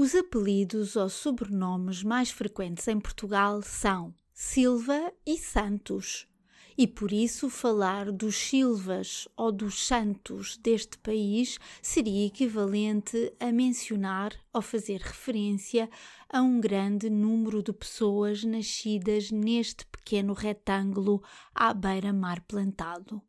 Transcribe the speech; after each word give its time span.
Os 0.00 0.14
apelidos 0.14 0.94
ou 0.94 1.08
sobrenomes 1.08 2.04
mais 2.04 2.30
frequentes 2.30 2.86
em 2.86 3.00
Portugal 3.00 3.60
são 3.62 4.14
Silva 4.32 5.12
e 5.26 5.36
Santos. 5.36 6.28
E 6.78 6.86
por 6.86 7.10
isso 7.10 7.50
falar 7.50 8.12
dos 8.12 8.36
Silvas 8.36 9.26
ou 9.36 9.50
dos 9.50 9.84
Santos 9.84 10.56
deste 10.56 10.96
país 10.98 11.58
seria 11.82 12.28
equivalente 12.28 13.34
a 13.40 13.50
mencionar 13.50 14.32
ou 14.52 14.62
fazer 14.62 15.00
referência 15.00 15.90
a 16.32 16.42
um 16.42 16.60
grande 16.60 17.10
número 17.10 17.60
de 17.60 17.72
pessoas 17.72 18.44
nascidas 18.44 19.32
neste 19.32 19.84
pequeno 19.84 20.32
retângulo 20.32 21.20
à 21.52 21.74
beira-mar 21.74 22.40
plantado. 22.42 23.20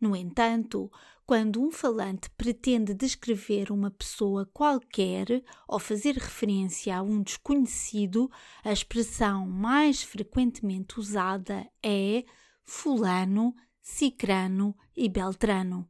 No 0.00 0.14
entanto, 0.14 0.88
quando 1.32 1.62
um 1.62 1.70
falante 1.70 2.28
pretende 2.36 2.92
descrever 2.92 3.72
uma 3.72 3.90
pessoa 3.90 4.44
qualquer 4.52 5.42
ou 5.66 5.78
fazer 5.78 6.16
referência 6.16 6.94
a 6.94 7.00
um 7.00 7.22
desconhecido, 7.22 8.30
a 8.62 8.70
expressão 8.70 9.48
mais 9.48 10.02
frequentemente 10.02 11.00
usada 11.00 11.66
é 11.82 12.22
Fulano, 12.66 13.54
Cicrano 13.80 14.76
e 14.94 15.08
Beltrano. 15.08 15.88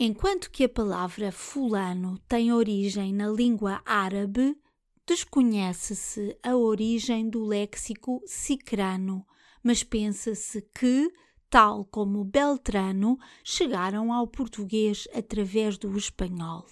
Enquanto 0.00 0.50
que 0.50 0.64
a 0.64 0.68
palavra 0.68 1.30
Fulano 1.30 2.18
tem 2.26 2.52
origem 2.52 3.14
na 3.14 3.28
língua 3.28 3.80
árabe, 3.86 4.58
desconhece-se 5.06 6.36
a 6.42 6.56
origem 6.56 7.30
do 7.30 7.44
léxico 7.44 8.20
Cicrano, 8.26 9.24
mas 9.62 9.84
pensa-se 9.84 10.60
que 10.74 11.08
tal 11.52 11.84
como 11.84 12.24
Beltrano, 12.24 13.18
chegaram 13.44 14.10
ao 14.10 14.26
português 14.26 15.06
através 15.14 15.76
do 15.76 15.94
espanhol. 15.98 16.64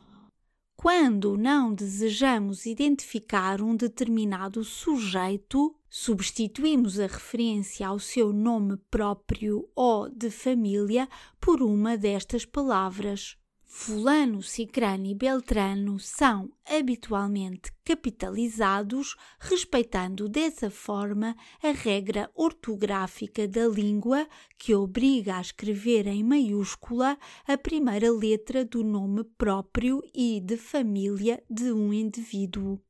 Quando 0.74 1.36
não 1.36 1.74
desejamos 1.74 2.64
identificar 2.64 3.60
um 3.60 3.76
determinado 3.76 4.64
sujeito, 4.64 5.76
substituímos 5.90 6.98
a 6.98 7.06
referência 7.06 7.86
ao 7.86 7.98
seu 7.98 8.32
nome 8.32 8.78
próprio 8.90 9.68
ou 9.76 10.08
de 10.08 10.30
família 10.30 11.06
por 11.38 11.60
uma 11.60 11.98
destas 11.98 12.46
palavras. 12.46 13.36
Fulano, 13.72 14.42
Cicrano 14.42 15.06
e 15.06 15.14
Beltrano 15.14 15.96
são 16.00 16.50
habitualmente 16.66 17.72
capitalizados, 17.84 19.14
respeitando 19.38 20.28
dessa 20.28 20.68
forma 20.68 21.36
a 21.62 21.70
regra 21.70 22.28
ortográfica 22.34 23.46
da 23.46 23.68
língua 23.68 24.28
que 24.58 24.74
obriga 24.74 25.36
a 25.36 25.40
escrever 25.40 26.08
em 26.08 26.24
maiúscula 26.24 27.16
a 27.46 27.56
primeira 27.56 28.10
letra 28.10 28.64
do 28.64 28.82
nome 28.82 29.22
próprio 29.38 30.02
e 30.12 30.40
de 30.40 30.56
família 30.56 31.40
de 31.48 31.72
um 31.72 31.92
indivíduo. 31.92 32.82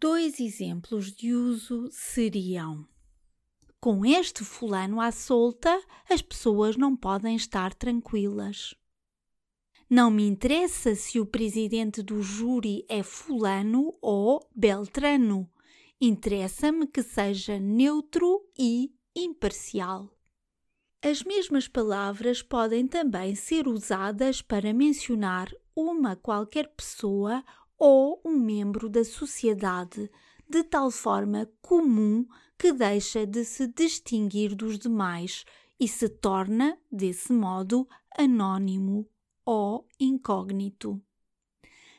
Dois 0.00 0.40
exemplos 0.40 1.12
de 1.12 1.32
uso 1.32 1.88
seriam: 1.92 2.84
Com 3.80 4.04
este 4.04 4.44
fulano 4.44 5.00
à 5.00 5.12
solta, 5.12 5.80
as 6.10 6.20
pessoas 6.20 6.76
não 6.76 6.96
podem 6.96 7.36
estar 7.36 7.72
tranquilas. 7.72 8.74
Não 9.96 10.10
me 10.10 10.26
interessa 10.26 10.96
se 10.96 11.20
o 11.20 11.24
presidente 11.24 12.02
do 12.02 12.20
júri 12.20 12.84
é 12.88 13.00
Fulano 13.04 13.94
ou 14.02 14.44
Beltrano. 14.52 15.48
Interessa-me 16.00 16.88
que 16.88 17.00
seja 17.00 17.60
neutro 17.60 18.44
e 18.58 18.92
imparcial. 19.14 20.10
As 21.00 21.22
mesmas 21.22 21.68
palavras 21.68 22.42
podem 22.42 22.88
também 22.88 23.36
ser 23.36 23.68
usadas 23.68 24.42
para 24.42 24.74
mencionar 24.74 25.48
uma 25.76 26.16
qualquer 26.16 26.66
pessoa 26.74 27.44
ou 27.78 28.20
um 28.24 28.36
membro 28.36 28.88
da 28.88 29.04
sociedade, 29.04 30.10
de 30.50 30.64
tal 30.64 30.90
forma 30.90 31.48
comum 31.62 32.26
que 32.58 32.72
deixa 32.72 33.24
de 33.24 33.44
se 33.44 33.68
distinguir 33.68 34.56
dos 34.56 34.76
demais 34.76 35.44
e 35.78 35.86
se 35.86 36.08
torna, 36.08 36.76
desse 36.90 37.32
modo, 37.32 37.86
anônimo 38.18 39.08
ou 39.44 39.86
incógnito. 39.98 41.00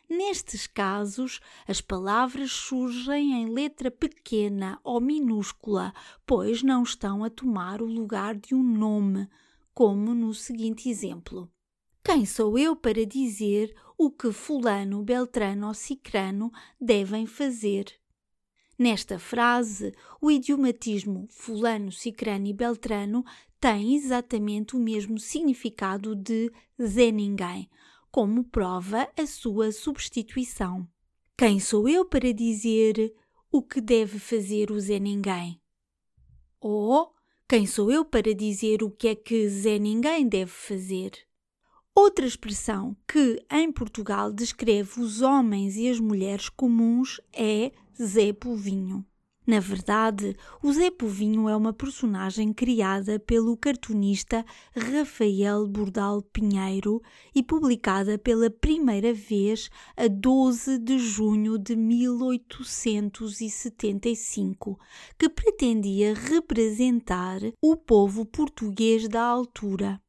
Nestes 0.10 0.68
casos, 0.68 1.40
as 1.68 1.82
palavras 1.82 2.52
surgem 2.52 3.34
em 3.34 3.50
letra 3.50 3.90
pequena 3.90 4.80
ou 4.84 5.02
minúscula, 5.02 5.94
pois 6.26 6.62
não 6.62 6.84
estão 6.84 7.24
a 7.24 7.30
tomar 7.30 7.82
o 7.82 7.86
lugar 7.86 8.36
de 8.36 8.54
um 8.54 8.62
nome, 8.62 9.28
como 9.74 10.14
no 10.14 10.34
seguinte 10.34 10.90
exemplo. 10.90 11.52
Quem 12.04 12.24
sou 12.24 12.58
eu 12.58 12.76
para 12.76 13.04
dizer 13.04 13.76
o 13.98 14.12
que 14.12 14.32
Fulano, 14.32 15.02
Beltrano 15.02 15.68
ou 15.68 15.74
Cicrano 15.74 16.52
devem 16.80 17.26
fazer? 17.26 17.86
Nesta 18.78 19.18
frase, 19.18 19.94
o 20.22 20.30
idiomatismo 20.30 21.28
Fulano, 21.30 21.92
Cicrano 21.92 22.48
e 22.48 22.54
Beltrano 22.54 23.24
tem 23.60 23.96
exatamente 23.96 24.76
o 24.76 24.80
mesmo 24.80 25.18
significado 25.18 26.14
de 26.14 26.52
Zé 26.82 27.10
Ninguém, 27.10 27.70
como 28.12 28.44
prova 28.44 29.10
a 29.18 29.26
sua 29.26 29.72
substituição. 29.72 30.88
Quem 31.38 31.60
sou 31.60 31.88
eu 31.88 32.06
para 32.06 32.34
dizer 32.34 33.14
o 33.50 33.62
que 33.62 33.80
deve 33.80 34.20
fazer 34.20 34.72
o 34.72 34.80
Zé 34.80 35.00
Ninguém? 35.00 35.62
Ou 36.60 37.14
quem 37.48 37.66
sou 37.66 37.92
eu 37.92 38.04
para 38.04 38.34
dizer 38.34 38.84
o 38.84 38.92
que 38.92 39.08
é 39.08 39.16
que 39.16 39.48
Zé 39.48 39.80
Ninguém 39.80 40.28
deve 40.28 40.52
fazer? 40.52 41.12
Outra 41.98 42.28
expressão 42.28 42.94
que 43.08 43.42
em 43.50 43.72
Portugal 43.72 44.34
descreve 44.34 45.00
os 45.00 45.22
homens 45.22 45.78
e 45.78 45.88
as 45.88 45.98
mulheres 45.98 46.50
comuns 46.50 47.22
é 47.32 47.72
Zé 47.98 48.34
Povinho. 48.34 49.06
Na 49.48 49.62
verdade, 49.62 50.36
o 50.62 50.74
Zé 50.74 50.92
Povinho 50.92 51.48
é 51.48 51.56
uma 51.56 51.72
personagem 51.72 52.52
criada 52.52 53.18
pelo 53.18 53.56
cartunista 53.56 54.46
Rafael 54.76 55.66
Bordal 55.68 56.22
Pinheiro 56.22 57.02
e 57.34 57.42
publicada 57.42 58.18
pela 58.18 58.50
primeira 58.50 59.14
vez 59.14 59.70
a 59.96 60.10
12 60.10 60.80
de 60.80 61.00
junho 61.00 61.58
de 61.58 61.78
1875, 61.78 64.78
que 65.18 65.30
pretendia 65.30 66.14
representar 66.14 67.40
o 67.62 67.78
povo 67.78 68.26
português 68.26 69.08
da 69.08 69.24
altura. 69.24 70.02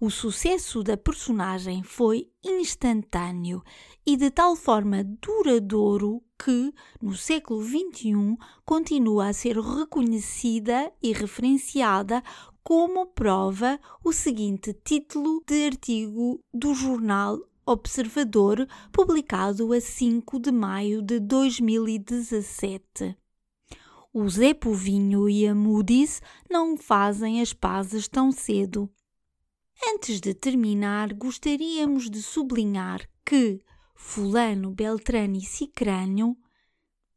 O 0.00 0.10
sucesso 0.10 0.82
da 0.82 0.96
personagem 0.96 1.82
foi 1.84 2.28
instantâneo 2.42 3.62
e 4.04 4.16
de 4.16 4.30
tal 4.30 4.56
forma 4.56 5.04
duradouro 5.04 6.20
que, 6.36 6.74
no 7.00 7.14
século 7.14 7.62
XXI, 7.62 8.36
continua 8.64 9.28
a 9.28 9.32
ser 9.32 9.56
reconhecida 9.58 10.92
e 11.00 11.12
referenciada 11.12 12.22
como 12.64 13.06
prova 13.06 13.78
o 14.04 14.12
seguinte 14.12 14.74
título 14.84 15.42
de 15.46 15.66
artigo 15.66 16.40
do 16.52 16.74
jornal 16.74 17.38
Observador, 17.64 18.66
publicado 18.92 19.72
a 19.72 19.80
5 19.80 20.40
de 20.40 20.50
maio 20.50 21.00
de 21.00 21.20
2017. 21.20 23.16
O 24.12 24.28
Zé 24.28 24.52
Povinho 24.52 25.28
e 25.28 25.46
a 25.46 25.54
Moody's 25.54 26.20
não 26.50 26.76
fazem 26.76 27.40
as 27.40 27.52
pazes 27.52 28.08
tão 28.08 28.32
cedo. 28.32 28.90
Antes 29.84 30.20
de 30.20 30.32
terminar, 30.32 31.12
gostaríamos 31.12 32.08
de 32.08 32.22
sublinhar 32.22 33.08
que 33.24 33.60
Fulano, 33.96 34.70
Beltrano 34.70 35.36
e 35.36 35.40
Cicrânio 35.40 36.36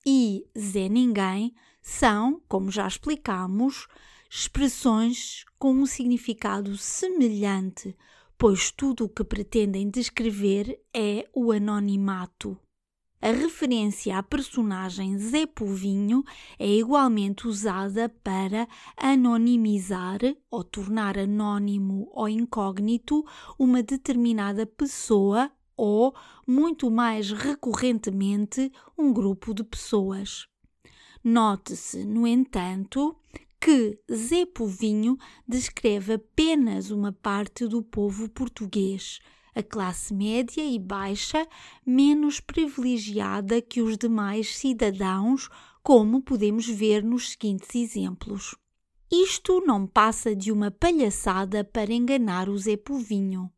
e 0.06 0.44
Zé 0.58 0.90
Ninguém 0.90 1.54
são, 1.80 2.42
como 2.48 2.72
já 2.72 2.88
explicamos, 2.88 3.88
expressões 4.30 5.46
com 5.60 5.74
um 5.74 5.86
significado 5.86 6.76
semelhante, 6.76 7.96
pois 8.36 8.72
tudo 8.72 9.06
o 9.06 9.10
que 9.10 9.24
pretendem 9.24 9.90
descrever 9.90 10.80
é 10.92 11.30
o 11.34 11.52
anonimato. 11.52 12.60
A 13.22 13.32
referência 13.32 14.18
à 14.18 14.22
personagem 14.22 15.18
Zé 15.18 15.46
Povinho 15.46 16.24
é 16.60 16.68
igualmente 16.68 17.48
usada 17.48 18.08
para 18.08 18.68
anonimizar 18.96 20.20
ou 20.52 20.64
tornar 20.64 21.18
anônimo 21.18 22.10
ou 22.14 22.30
incógnito 22.30 23.26
uma 23.58 23.82
determinada 23.82 24.66
pessoa 24.66 25.52
ou, 25.78 26.14
muito 26.46 26.92
mais 26.92 27.32
recorrentemente, 27.32 28.72
um 28.98 29.12
grupo 29.12 29.54
de 29.54 29.64
pessoas. 29.64 30.48
Note-se, 31.24 32.06
no 32.06 32.28
entanto, 32.28 33.16
que 33.60 34.00
Zé 34.14 34.46
Povinho 34.46 35.18
descreve 35.48 36.14
apenas 36.14 36.92
uma 36.92 37.12
parte 37.12 37.66
do 37.68 37.82
povo 37.82 38.30
português, 38.30 39.20
a 39.56 39.64
classe 39.64 40.14
média 40.14 40.62
e 40.64 40.78
baixa, 40.78 41.48
menos 41.86 42.42
privilegiada 42.42 43.62
que 43.62 43.82
os 43.82 43.98
demais 43.98 44.56
cidadãos, 44.56 45.50
como 45.82 46.22
podemos 46.22 46.68
ver 46.68 47.04
nos 47.04 47.32
seguintes 47.32 47.74
exemplos. 47.74 48.54
Isto 49.10 49.62
não 49.66 49.88
passa 49.88 50.36
de 50.36 50.52
uma 50.52 50.70
palhaçada 50.70 51.64
para 51.64 51.94
enganar 51.94 52.50
o 52.50 52.58
Zé 52.58 52.76
Povinho. 52.76 53.50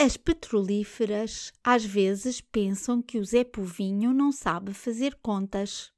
As 0.00 0.16
petrolíferas 0.16 1.52
às 1.62 1.84
vezes 1.84 2.40
pensam 2.40 3.02
que 3.02 3.18
o 3.18 3.24
Zé 3.24 3.44
Povinho 3.44 4.12
não 4.12 4.32
sabe 4.32 4.72
fazer 4.72 5.16
contas. 5.22 5.92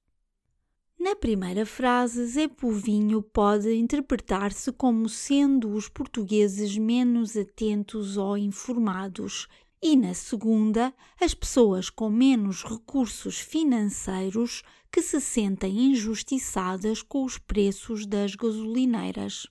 Na 0.99 1.15
primeira 1.15 1.67
frase, 1.67 2.25
Zé 2.27 2.49
Povinho 2.49 3.21
pode 3.21 3.75
interpretar-se 3.75 4.73
como 4.73 5.09
sendo 5.09 5.71
os 5.73 5.89
portugueses 5.89 6.79
menos 6.79 7.37
atentos 7.37 8.17
ou 8.17 8.39
informados, 8.39 9.47
e 9.83 9.97
na 9.97 10.15
segunda, 10.15 10.95
as 11.21 11.35
pessoas 11.35 11.91
com 11.91 12.09
menos 12.09 12.65
recursos 12.65 13.39
financeiros 13.39 14.63
que 14.91 15.03
se 15.03 15.21
sentem 15.21 15.91
injustiçadas 15.91 17.03
com 17.03 17.25
os 17.25 17.37
preços 17.37 18.07
das 18.07 18.35
gasolineiras. 18.35 19.47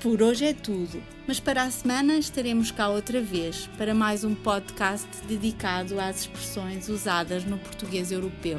Por 0.00 0.20
hoje 0.20 0.46
é 0.46 0.52
tudo, 0.52 1.00
mas 1.28 1.38
para 1.38 1.62
a 1.62 1.70
semana 1.70 2.16
estaremos 2.16 2.72
cá 2.72 2.88
outra 2.88 3.20
vez 3.22 3.68
para 3.78 3.94
mais 3.94 4.24
um 4.24 4.34
podcast 4.34 5.08
dedicado 5.28 6.00
às 6.00 6.22
expressões 6.22 6.88
usadas 6.88 7.44
no 7.44 7.56
português 7.56 8.10
europeu. 8.10 8.58